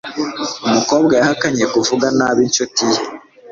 umukobwa 0.67 1.13
yahakanye 1.19 1.63
kuvuga 1.73 2.07
nabi 2.17 2.41
inshuti 2.47 2.81
ye 2.91 2.99